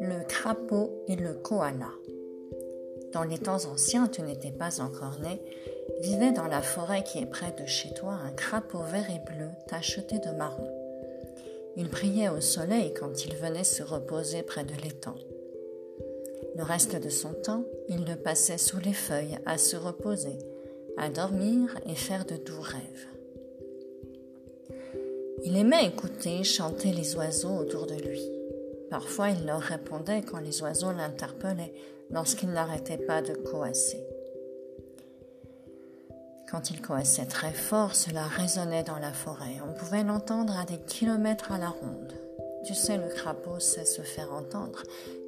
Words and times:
Le 0.00 0.24
crapaud 0.28 1.02
et 1.08 1.16
le 1.16 1.32
koala. 1.32 1.92
Dans 3.12 3.24
les 3.24 3.38
temps 3.38 3.64
anciens, 3.64 4.06
tu 4.08 4.20
n'étais 4.20 4.50
pas 4.50 4.80
encore 4.80 5.18
né, 5.20 5.40
vivait 6.00 6.32
dans 6.32 6.46
la 6.46 6.60
forêt 6.60 7.02
qui 7.04 7.20
est 7.20 7.26
près 7.26 7.52
de 7.52 7.64
chez 7.64 7.94
toi 7.94 8.12
un 8.12 8.32
crapaud 8.32 8.82
vert 8.82 9.08
et 9.10 9.20
bleu 9.24 9.48
tacheté 9.66 10.18
de 10.18 10.30
marron. 10.36 10.68
Il 11.76 11.88
brillait 11.88 12.28
au 12.28 12.42
soleil 12.42 12.92
quand 12.92 13.24
il 13.24 13.34
venait 13.36 13.64
se 13.64 13.82
reposer 13.82 14.42
près 14.42 14.64
de 14.64 14.74
l'étang. 14.82 15.16
Le 16.54 16.62
reste 16.62 16.96
de 16.96 17.08
son 17.08 17.32
temps, 17.32 17.64
il 17.88 18.04
le 18.04 18.16
passait 18.16 18.58
sous 18.58 18.80
les 18.80 18.92
feuilles 18.92 19.38
à 19.46 19.56
se 19.56 19.76
reposer, 19.76 20.38
à 20.98 21.08
dormir 21.08 21.78
et 21.86 21.94
faire 21.94 22.26
de 22.26 22.36
doux 22.36 22.60
rêves. 22.60 23.17
Il 25.44 25.56
aimait 25.56 25.86
écouter 25.86 26.42
chanter 26.44 26.92
les 26.92 27.16
oiseaux 27.16 27.56
autour 27.56 27.86
de 27.86 27.94
lui. 27.94 28.22
Parfois 28.90 29.30
il 29.30 29.46
leur 29.46 29.60
répondait 29.60 30.22
quand 30.22 30.40
les 30.40 30.62
oiseaux 30.62 30.92
l'interpellaient 30.92 31.74
lorsqu'il 32.10 32.50
n'arrêtait 32.50 32.98
pas 32.98 33.22
de 33.22 33.34
coasser. 33.34 34.04
Quand 36.50 36.70
il 36.70 36.80
coassait 36.80 37.26
très 37.26 37.52
fort, 37.52 37.94
cela 37.94 38.22
résonnait 38.22 38.82
dans 38.82 38.98
la 38.98 39.12
forêt. 39.12 39.56
On 39.68 39.74
pouvait 39.74 40.02
l'entendre 40.02 40.58
à 40.58 40.64
des 40.64 40.78
kilomètres 40.78 41.52
à 41.52 41.58
la 41.58 41.68
ronde. 41.68 42.14
Tu 42.64 42.74
sais, 42.74 42.96
le 42.96 43.08
crapaud 43.08 43.60
sait 43.60 43.84
se 43.84 44.02
faire 44.02 44.32
entendre 44.32 44.82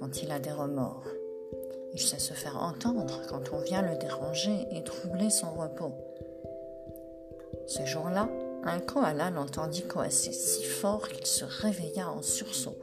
quand 0.00 0.22
il 0.22 0.32
a 0.32 0.40
des 0.40 0.50
remords. 0.50 1.06
Il 1.94 2.00
sait 2.00 2.18
se 2.18 2.32
faire 2.32 2.60
entendre 2.60 3.20
quand 3.28 3.52
on 3.52 3.60
vient 3.60 3.82
le 3.82 3.96
déranger 3.96 4.66
et 4.72 4.82
troubler 4.82 5.30
son 5.30 5.52
repos. 5.52 5.94
Ce 7.68 7.86
jour-là, 7.86 8.28
un 8.66 8.80
koala 8.80 9.30
l'entendit 9.30 9.86
coasser 9.86 10.32
si 10.32 10.64
fort 10.64 11.08
qu'il 11.08 11.26
se 11.26 11.44
réveilla 11.44 12.10
en 12.10 12.22
sursaut 12.22 12.76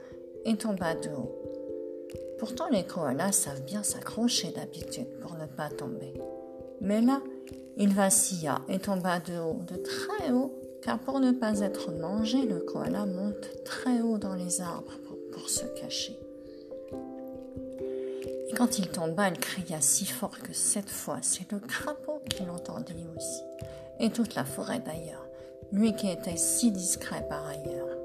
et 0.45 0.55
tomba 0.57 0.95
de 0.95 1.09
haut. 1.09 1.37
Pourtant, 2.39 2.69
les 2.69 2.83
koalas 2.83 3.33
savent 3.33 3.63
bien 3.63 3.83
s'accrocher 3.83 4.51
d'habitude 4.51 5.19
pour 5.19 5.35
ne 5.35 5.45
pas 5.45 5.69
tomber. 5.69 6.13
Mais 6.81 7.01
là, 7.01 7.21
il 7.77 7.93
vacilla 7.93 8.61
et 8.67 8.79
tomba 8.79 9.19
de 9.19 9.37
haut, 9.37 9.61
de 9.67 9.75
très 9.75 10.31
haut, 10.31 10.53
car 10.81 10.97
pour 10.97 11.19
ne 11.19 11.31
pas 11.31 11.59
être 11.59 11.91
mangé, 11.91 12.41
le 12.41 12.59
koala 12.59 13.05
monte 13.05 13.63
très 13.63 14.01
haut 14.01 14.17
dans 14.17 14.33
les 14.33 14.61
arbres 14.61 14.93
pour, 15.31 15.49
se 15.49 15.65
cacher. 15.79 16.17
Et 18.49 18.53
quand 18.53 18.77
il 18.77 18.89
tomba, 18.89 19.27
il 19.29 19.37
cria 19.37 19.81
si 19.81 20.05
fort 20.05 20.37
que 20.39 20.53
cette 20.53 20.89
fois, 20.89 21.17
c'est 21.21 21.51
le 21.51 21.59
crapaud 21.59 22.21
qui 22.29 22.43
l'entendit 22.45 23.07
aussi, 23.15 23.41
et 23.99 24.11
toute 24.11 24.35
la 24.35 24.45
forêt 24.45 24.79
d'ailleurs, 24.79 25.25
lui 25.71 25.95
qui 25.95 26.09
était 26.09 26.37
si 26.37 26.71
discret 26.71 27.25
par 27.29 27.47
ailleurs. 27.47 27.97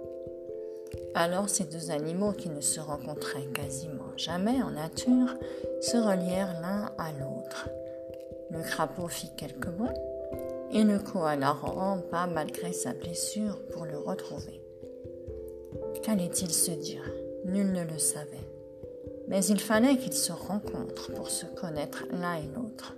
Alors 1.15 1.49
ces 1.49 1.65
deux 1.65 1.91
animaux 1.91 2.33
qui 2.33 2.49
ne 2.49 2.61
se 2.61 2.81
rencontraient 2.81 3.49
quasiment 3.55 4.13
jamais 4.17 4.63
en 4.63 4.71
nature 4.71 5.35
se 5.81 5.97
relièrent 5.97 6.61
l'un 6.61 6.93
à 6.99 7.11
l'autre. 7.13 7.69
Le 8.51 8.63
crapaud 8.63 9.09
fit 9.09 9.31
quelques 9.37 9.71
bonds 9.71 9.95
et 10.73 10.85
le 10.85 10.99
koala 10.99 11.53
rampa 11.53 12.27
malgré 12.27 12.73
sa 12.73 12.93
blessure 12.93 13.59
pour 13.73 13.85
le 13.85 13.99
retrouver. 13.99 14.61
Qu'allait-il 16.03 16.53
se 16.53 16.71
dire? 16.71 17.03
Nul 17.45 17.73
ne 17.73 17.85
le 17.85 17.99
savait. 17.99 18.37
Mais 19.29 19.45
il 19.45 19.61
fallait 19.61 19.97
qu'ils 19.97 20.13
se 20.13 20.33
rencontrent 20.33 21.13
pour 21.15 21.29
se 21.29 21.47
connaître 21.47 22.05
l'un 22.13 22.35
et 22.35 22.49
l'autre. 22.55 22.95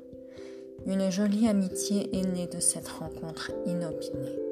Une 0.87 1.11
jolie 1.11 1.49
amitié 1.49 2.17
est 2.19 2.27
née 2.27 2.47
de 2.47 2.61
cette 2.61 2.89
rencontre 2.89 3.51
inopinée. 3.67 4.48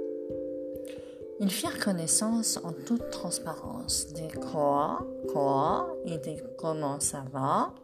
Ils 1.39 1.51
firent 1.51 1.79
connaissance 1.79 2.59
en 2.65 2.73
toute 2.73 3.11
transparence. 3.11 4.13
Des 4.15 4.29
quoi, 4.29 5.07
quoi 5.33 5.87
et 6.07 6.17
des 6.19 6.43
comment 6.59 6.99
ça 6.99 7.25
va 7.31 7.75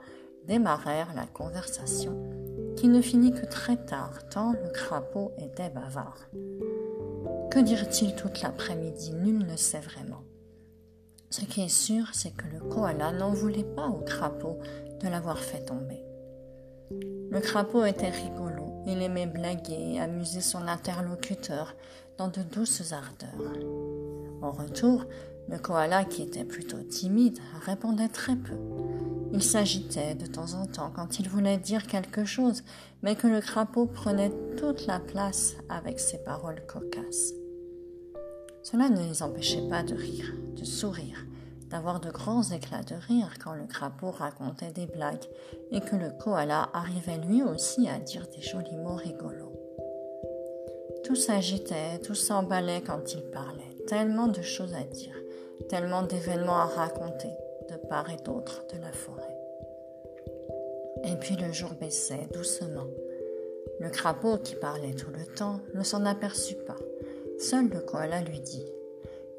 démarrèrent 0.47 1.13
la 1.15 1.27
conversation 1.27 2.19
qui 2.77 2.89
ne 2.89 3.03
finit 3.03 3.33
que 3.33 3.45
très 3.45 3.77
tard 3.77 4.27
tant 4.31 4.53
le 4.53 4.71
crapaud 4.71 5.33
était 5.39 5.69
bavard. 5.69 6.29
Que 7.51 7.61
dirent-ils 7.61 8.17
toute 8.17 8.41
l'après-midi? 8.41 9.13
Nul 9.13 9.47
ne 9.47 9.57
sait 9.57 9.81
vraiment. 9.81 10.25
Ce 11.29 11.45
qui 11.45 11.63
est 11.63 11.69
sûr, 11.69 12.07
c'est 12.15 12.35
que 12.35 12.47
le 12.47 12.61
koala 12.61 13.13
n'en 13.13 13.33
voulait 13.33 13.65
pas 13.77 13.89
au 13.89 14.01
crapaud 14.01 14.59
de 15.03 15.09
l'avoir 15.09 15.39
fait 15.39 15.65
tomber. 15.65 16.03
Le 17.31 17.41
crapaud 17.41 17.85
était 17.85 18.11
rigolo, 18.11 18.83
il 18.87 19.01
aimait 19.03 19.27
blaguer 19.27 20.01
amuser 20.01 20.41
son 20.41 20.67
interlocuteur 20.67 21.75
dans 22.19 22.29
de 22.29 22.43
douces 22.43 22.93
ardeurs. 22.93 23.59
En 24.43 24.51
retour, 24.51 25.05
le 25.49 25.59
koala, 25.59 26.05
qui 26.05 26.23
était 26.23 26.45
plutôt 26.45 26.83
timide, 26.83 27.39
répondait 27.65 28.09
très 28.09 28.37
peu. 28.37 28.57
Il 29.33 29.43
s'agitait 29.43 30.15
de 30.15 30.27
temps 30.27 30.55
en 30.55 30.67
temps 30.67 30.93
quand 30.95 31.19
il 31.19 31.29
voulait 31.29 31.59
dire 31.59 31.87
quelque 31.87 32.25
chose, 32.25 32.63
mais 33.03 33.17
que 33.17 33.27
le 33.27 33.41
crapaud 33.41 33.87
prenait 33.87 34.33
toute 34.57 34.87
la 34.87 35.01
place 35.01 35.55
avec 35.69 36.01
ses 36.01 36.19
paroles 36.19 36.65
cocasses. 36.67 37.33
Cela 38.63 38.89
ne 38.89 39.03
les 39.03 39.23
empêchait 39.23 39.67
pas 39.69 39.83
de 39.83 39.95
rire, 39.95 40.33
de 40.57 40.65
sourire, 40.65 41.27
d'avoir 41.71 41.99
de 41.99 42.11
grands 42.11 42.43
éclats 42.43 42.83
de 42.83 42.95
rire 42.95 43.35
quand 43.43 43.55
le 43.55 43.67
crapaud 43.67 44.11
racontait 44.11 44.73
des 44.73 44.87
blagues 44.87 45.27
et 45.71 45.81
que 45.81 45.97
le 45.97 46.11
koala 46.11 46.69
arrivait 46.75 47.19
lui 47.19 47.43
aussi 47.43 47.89
à 47.89 47.99
dire 47.99 48.27
des 48.29 48.43
jolis 48.43 48.77
mots 48.77 48.97
rigolos. 48.97 49.52
Tout 51.05 51.17
s'agitait, 51.17 51.99
tout 52.03 52.15
s'emballait 52.15 52.83
quand 52.83 53.15
il 53.15 53.23
parlait. 53.23 53.63
Tellement 53.87 54.29
de 54.29 54.43
choses 54.43 54.75
à 54.75 54.85
dire, 54.85 55.17
tellement 55.69 56.03
d'événements 56.03 56.61
à 56.61 56.67
raconter 56.67 57.31
de 57.69 57.77
part 57.89 58.11
et 58.11 58.23
d'autre 58.23 58.65
de 58.73 58.81
la 58.81 58.93
forêt. 58.93 59.37
Et 61.05 61.17
puis 61.17 61.37
le 61.37 61.53
jour 61.53 61.71
baissait 61.81 62.29
doucement. 62.33 62.87
Le 63.81 63.91
crapaud 63.91 64.39
qui 64.39 64.55
parlait 64.55 64.95
tout 64.95 65.11
le 65.11 65.27
temps 65.35 65.61
ne 65.75 65.83
s'en 65.83 66.05
aperçut 66.05 66.57
pas. 66.67 66.79
Seul 67.39 67.69
le 67.69 67.81
koala 67.81 68.21
lui 68.21 68.41
dit 68.41 68.65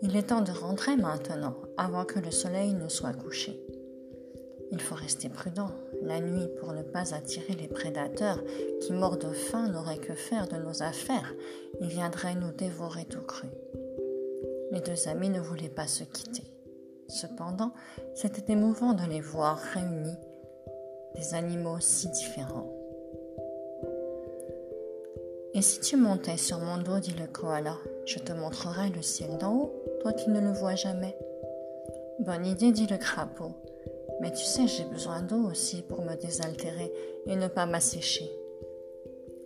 Il 0.02 0.18
est 0.18 0.30
temps 0.30 0.42
de 0.42 0.52
rentrer 0.52 0.98
maintenant, 0.98 1.56
avant 1.78 2.04
que 2.04 2.20
le 2.20 2.32
soleil 2.32 2.74
ne 2.74 2.90
soit 2.90 3.14
couché. 3.14 3.66
Il 4.74 4.82
faut 4.82 4.96
rester 4.96 5.30
prudent 5.30 5.70
la 6.02 6.20
nuit 6.20 6.48
pour 6.60 6.74
ne 6.74 6.82
pas 6.82 7.14
attirer 7.14 7.54
les 7.54 7.68
prédateurs 7.68 8.44
qui, 8.82 8.92
morts 8.92 9.18
de 9.18 9.30
faim, 9.30 9.68
n'auraient 9.68 10.00
que 10.00 10.16
faire 10.16 10.48
de 10.48 10.56
nos 10.56 10.82
affaires 10.82 11.32
et 11.80 11.86
viendraient 11.86 12.34
nous 12.34 12.52
dévorer 12.52 13.06
tout 13.06 13.22
cru. 13.22 13.48
Les 14.72 14.82
deux 14.82 15.08
amis 15.08 15.30
ne 15.30 15.40
voulaient 15.40 15.70
pas 15.70 15.86
se 15.86 16.04
quitter. 16.04 16.44
Cependant, 17.08 17.72
c'était 18.16 18.52
émouvant 18.52 18.94
de 18.94 19.06
les 19.08 19.22
voir 19.22 19.60
réunis, 19.60 20.18
des 21.14 21.36
animaux 21.36 21.80
si 21.80 22.10
différents. 22.10 22.74
Et 25.54 25.62
si 25.62 25.82
tu 25.82 25.98
montais 25.98 26.38
sur 26.38 26.58
mon 26.58 26.80
dos, 26.80 26.98
dit 26.98 27.14
le 27.14 27.28
koala, 27.28 27.78
je 28.08 28.18
te 28.18 28.34
montrerai 28.34 28.90
le 28.90 29.04
ciel 29.04 29.38
d'en 29.38 29.54
haut, 29.54 29.74
toi 30.02 30.14
qui 30.14 30.32
ne 30.32 30.40
le 30.40 30.52
vois 30.52 30.74
jamais. 30.74 31.16
Bonne 32.18 32.48
idée, 32.48 32.72
dit 32.72 32.88
le 32.88 32.98
crapaud. 32.98 33.52
Mais 34.24 34.32
tu 34.32 34.46
sais, 34.46 34.68
j'ai 34.68 34.86
besoin 34.86 35.22
d'eau 35.22 35.50
aussi 35.50 35.82
pour 35.82 36.02
me 36.02 36.16
désaltérer 36.16 36.94
et 37.26 37.36
ne 37.36 37.50
pas 37.50 37.66
m'assécher. 37.66 38.32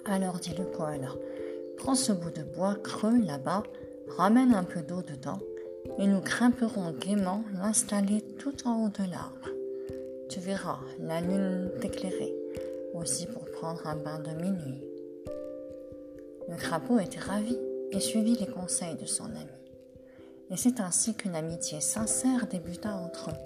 Alors 0.05 0.38
dit 0.38 0.53
le 0.55 0.65
koala, 0.65 1.15
prends 1.77 1.95
ce 1.95 2.11
bout 2.11 2.29
de 2.29 2.43
bois 2.43 2.75
creux 2.75 3.17
là-bas, 3.17 3.63
ramène 4.19 4.53
un 4.53 4.63
peu 4.63 4.83
d'eau 4.83 5.01
dedans, 5.01 5.39
et 5.97 6.05
nous 6.05 6.21
grimperons 6.21 6.91
gaiement 6.91 7.41
l'installer 7.59 8.21
tout 8.38 8.53
en 8.67 8.85
haut 8.85 8.89
de 8.89 9.09
l'arbre. 9.09 9.49
Tu 10.29 10.39
verras, 10.39 10.77
la 10.99 11.21
lune 11.21 11.71
t'éclairer, 11.81 12.35
aussi 12.94 13.25
pour 13.25 13.45
prendre 13.45 13.88
un 13.88 13.95
bain 13.95 14.19
de 14.19 14.39
minuit. 14.39 14.83
Le 16.49 16.55
crapaud 16.55 16.99
était 16.99 17.17
ravi 17.17 17.57
et 17.91 17.99
suivit 17.99 18.35
les 18.35 18.45
conseils 18.45 18.95
de 18.95 19.07
son 19.07 19.25
ami. 19.25 19.57
Et 20.51 20.56
c'est 20.56 20.81
ainsi 20.81 21.15
qu'une 21.15 21.35
amitié 21.35 21.81
sincère 21.81 22.45
débuta 22.45 22.94
entre 22.94 23.31
eux 23.31 23.37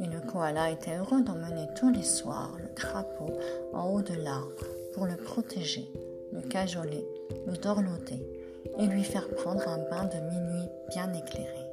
et 0.00 0.06
le 0.06 0.20
koala 0.20 0.70
était 0.70 0.96
heureux 0.96 1.22
d'emmener 1.22 1.68
tous 1.76 1.90
les 1.90 2.02
soirs 2.02 2.56
le 2.58 2.68
crapaud 2.74 3.38
en 3.72 3.88
haut 3.90 4.02
de 4.02 4.14
l'arbre 4.14 4.64
pour 4.94 5.06
le 5.06 5.16
protéger, 5.16 5.90
le 6.32 6.40
cajoler, 6.40 7.06
le 7.46 7.56
dorloter 7.56 8.26
et 8.78 8.86
lui 8.86 9.04
faire 9.04 9.28
prendre 9.28 9.68
un 9.68 9.78
bain 9.90 10.04
de 10.04 10.20
minuit 10.30 10.68
bien 10.90 11.12
éclairé. 11.12 11.69